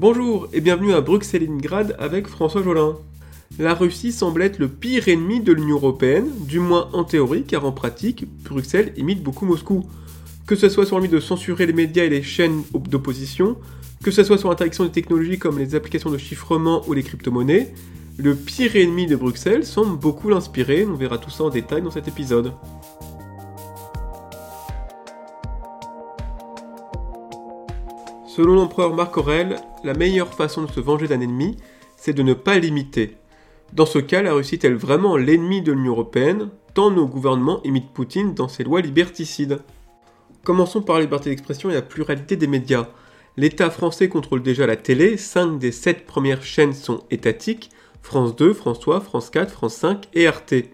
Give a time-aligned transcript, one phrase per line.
[0.00, 2.94] Bonjour et bienvenue à Bruxelles-Grad avec François Jolin.
[3.58, 7.64] La Russie semble être le pire ennemi de l'Union Européenne, du moins en théorie, car
[7.64, 9.88] en pratique, Bruxelles imite beaucoup Moscou.
[10.46, 13.56] Que ce soit sur l'envie de censurer les médias et les chaînes d'opposition,
[14.00, 17.74] que ce soit sur l'interdiction des technologies comme les applications de chiffrement ou les crypto-monnaies,
[18.18, 21.90] le pire ennemi de Bruxelles semble beaucoup l'inspirer, on verra tout ça en détail dans
[21.90, 22.52] cet épisode.
[28.38, 31.56] Selon l'empereur Marc Aurèle, la meilleure façon de se venger d'un ennemi,
[31.96, 33.16] c'est de ne pas l'imiter.
[33.72, 37.90] Dans ce cas, la Russie est-elle vraiment l'ennemi de l'Union Européenne, tant nos gouvernements imitent
[37.92, 39.58] Poutine dans ses lois liberticides?
[40.44, 42.86] Commençons par la liberté d'expression et la pluralité des médias.
[43.36, 47.70] L'État français contrôle déjà la télé, 5 des 7 premières chaînes sont étatiques,
[48.02, 50.70] France 2, France 3, France 4, France 5 et RT.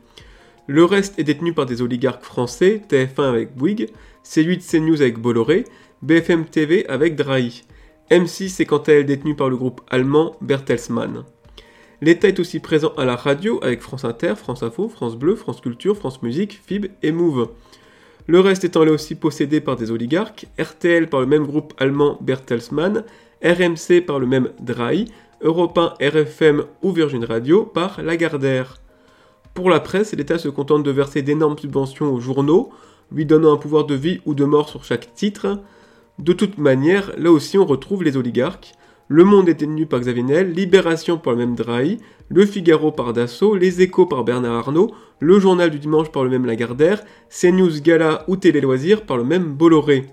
[0.66, 3.88] Le reste est détenu par des oligarques français, TF1 avec Bouygues,
[4.22, 5.64] C8 CNews avec Bolloré,
[6.04, 7.62] BFM TV avec Drahi.
[8.10, 11.24] M6 est quant à elle détenu par le groupe allemand Bertelsmann.
[12.02, 15.62] L'État est aussi présent à la radio avec France Inter, France Info, France Bleu, France
[15.62, 17.48] Culture, France Musique, FIB et Move.
[18.26, 22.18] Le reste étant là aussi possédé par des oligarques, RTL par le même groupe allemand
[22.20, 23.04] Bertelsmann,
[23.42, 25.06] RMC par le même Drahi,
[25.40, 28.76] Europe 1, RFM ou Virgin Radio par Lagardère.
[29.54, 32.68] Pour la presse, l'État se contente de verser d'énormes subventions aux journaux,
[33.10, 35.60] lui donnant un pouvoir de vie ou de mort sur chaque titre.
[36.18, 38.72] De toute manière, là aussi on retrouve les oligarques.
[39.08, 41.98] Le Monde est tenu par Xavier Libération par le même Drahi,
[42.28, 46.30] Le Figaro par Dassault, Les Échos par Bernard Arnault, Le Journal du Dimanche par le
[46.30, 50.06] même Lagardère, CNews Gala ou Télé Loisirs par le même Bolloré.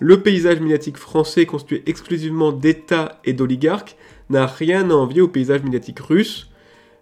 [0.00, 3.96] Le paysage médiatique français constitué exclusivement d'États et d'oligarques
[4.30, 6.50] n'a rien à envier au paysage médiatique russe,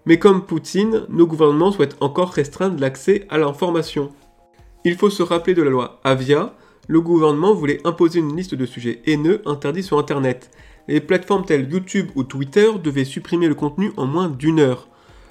[0.05, 4.11] mais comme Poutine, nos gouvernements souhaitent encore restreindre l'accès à l'information.
[4.85, 6.55] Il faut se rappeler de la loi Avia,
[6.89, 10.51] le gouvernement voulait imposer une liste de sujets haineux interdits sur Internet.
[10.89, 14.89] Les plateformes telles YouTube ou Twitter devaient supprimer le contenu en moins d'une heure.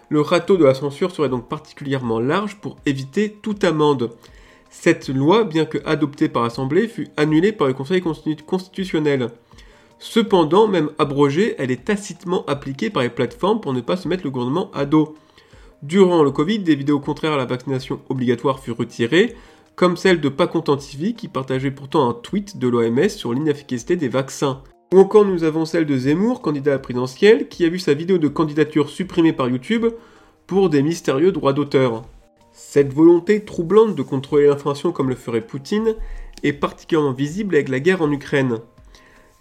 [0.10, 4.12] Le râteau de la censure serait donc particulièrement large pour éviter toute amende.
[4.70, 8.04] Cette loi, bien que adoptée par l'Assemblée, fut annulée par le Conseil
[8.46, 9.30] constitutionnel.
[9.98, 14.23] Cependant, même abrogée, elle est tacitement appliquée par les plateformes pour ne pas se mettre
[14.23, 15.16] le gouvernement à dos.
[15.82, 19.36] Durant le Covid, des vidéos contraires à la vaccination obligatoire furent retirées,
[19.77, 24.64] comme celle de TV qui partageait pourtant un tweet de l'OMS sur l'inefficacité des vaccins.
[24.92, 27.93] Ou encore nous avons celle de Zemmour, candidat à la présidentielle, qui a vu sa
[27.93, 29.86] vidéo de candidature supprimée par YouTube
[30.48, 32.05] pour des mystérieux droits d'auteur.
[32.52, 35.93] Cette volonté troublante de contrôler l'information comme le ferait Poutine
[36.42, 38.58] est particulièrement visible avec la guerre en Ukraine.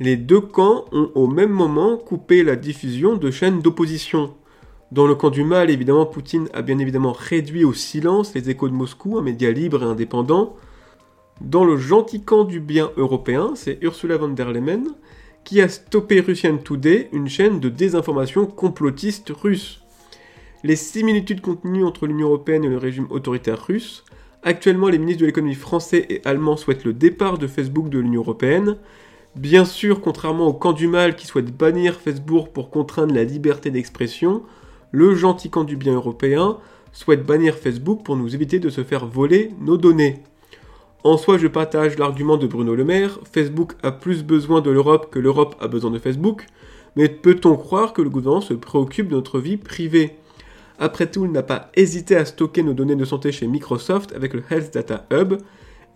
[0.01, 4.35] Les deux camps ont au même moment coupé la diffusion de chaînes d'opposition.
[4.93, 8.69] Dans le camp du mal, évidemment, Poutine a bien évidemment réduit au silence les échos
[8.69, 10.55] de Moscou, un média libre et indépendant.
[11.41, 14.85] Dans le gentil camp du bien européen, c'est Ursula von der Leyen
[15.47, 19.81] qui a stoppé Russian Today, une chaîne de désinformation complotiste russe.
[20.65, 24.05] Les similitudes continuent entre l'Union européenne et le régime autoritaire russe.
[24.43, 28.23] Actuellement, les ministres de l'économie français et allemands souhaitent le départ de Facebook de l'Union
[28.23, 28.77] européenne.
[29.37, 33.71] Bien sûr, contrairement au camp du mal qui souhaite bannir Facebook pour contraindre la liberté
[33.71, 34.43] d'expression,
[34.97, 36.57] le gentil camp du bien européen
[36.91, 40.23] souhaite bannir Facebook pour nous éviter de se faire voler nos données.
[41.05, 45.11] En soi, je partage l'argument de Bruno Le Maire, Facebook a plus besoin de l'Europe
[45.11, 46.47] que l'Europe a besoin de Facebook,
[46.97, 50.17] mais peut-on croire que le gouvernement se préoccupe de notre vie privée?
[50.79, 54.33] Après tout, il n'a pas hésité à stocker nos données de santé chez Microsoft avec
[54.33, 55.35] le Health Data Hub,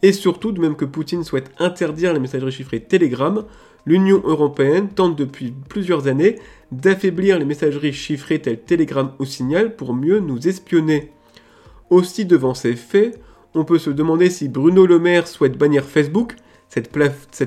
[0.03, 3.45] et surtout, de même que Poutine souhaite interdire les messageries chiffrées Telegram,
[3.87, 6.39] l'Union européenne tente depuis plusieurs années
[6.73, 11.13] d'affaiblir les messageries chiffrées telles Telegram ou Signal pour mieux nous espionner.
[11.91, 13.21] Aussi devant ces faits,
[13.55, 16.37] on peut se demander si Bruno Le Maire souhaite bannir Facebook,
[16.69, 16.93] cette,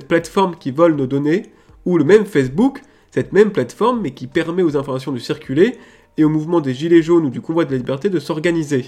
[0.08, 1.44] plateforme qui vole nos données,
[1.86, 2.82] ou le même Facebook,
[3.12, 5.78] cette même plateforme mais qui permet aux informations de circuler
[6.18, 8.86] et au mouvement des Gilets jaunes ou du convoi de la liberté de s'organiser.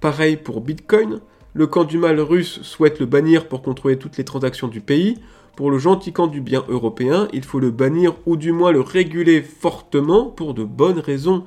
[0.00, 1.20] Pareil pour Bitcoin,
[1.54, 5.16] le camp du mal russe souhaite le bannir pour contrôler toutes les transactions du pays,
[5.56, 8.80] pour le gentil camp du bien européen, il faut le bannir ou du moins le
[8.80, 11.44] réguler fortement pour de bonnes raisons.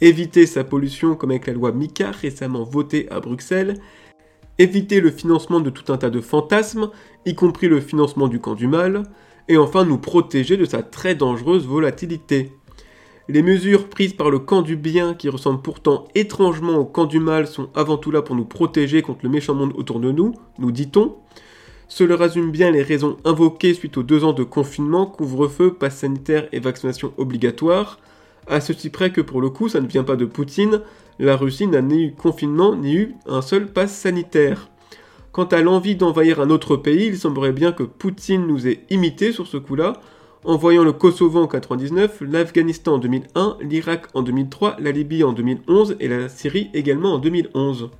[0.00, 3.78] Éviter sa pollution comme avec la loi MICA récemment votée à Bruxelles.
[4.58, 6.90] Éviter le financement de tout un tas de fantasmes,
[7.24, 9.04] y compris le financement du camp du mal.
[9.48, 12.52] Et enfin nous protéger de sa très dangereuse volatilité.
[13.28, 17.20] Les mesures prises par le camp du bien, qui ressemblent pourtant étrangement au camp du
[17.20, 20.34] mal, sont avant tout là pour nous protéger contre le méchant monde autour de nous,
[20.58, 21.14] nous dit-on.
[21.86, 26.48] Cela résume bien les raisons invoquées suite aux deux ans de confinement, couvre-feu, passe sanitaire
[26.50, 28.00] et vaccination obligatoire.
[28.48, 30.80] À ceci près que pour le coup, ça ne vient pas de Poutine,
[31.18, 34.68] la Russie n'a ni eu confinement ni eu un seul passe sanitaire.
[35.30, 39.30] Quant à l'envie d'envahir un autre pays, il semblerait bien que Poutine nous ait imité
[39.30, 40.00] sur ce coup-là,
[40.44, 45.32] en voyant le Kosovo en 99, l'Afghanistan en 2001, l'Irak en 2003, la Libye en
[45.32, 47.90] 2011 et la Syrie également en 2011.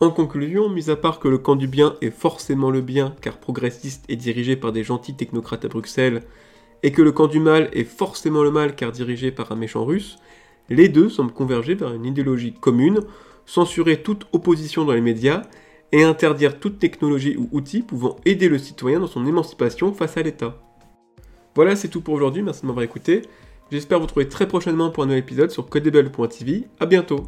[0.00, 3.38] En conclusion, mis à part que le camp du bien est forcément le bien car
[3.38, 6.22] progressiste et dirigé par des gentils technocrates à Bruxelles,
[6.82, 9.84] et que le camp du mal est forcément le mal car dirigé par un méchant
[9.84, 10.16] russe,
[10.70, 13.00] les deux semblent converger vers une idéologie commune,
[13.44, 15.42] censurer toute opposition dans les médias
[15.92, 20.22] et interdire toute technologie ou outil pouvant aider le citoyen dans son émancipation face à
[20.22, 20.58] l'État.
[21.54, 23.22] Voilà, c'est tout pour aujourd'hui, merci de m'avoir écouté.
[23.70, 26.68] J'espère vous retrouver très prochainement pour un nouvel épisode sur codable.tv.
[26.80, 27.24] A bientôt